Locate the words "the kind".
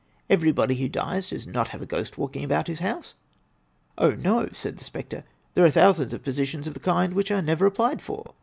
6.73-7.13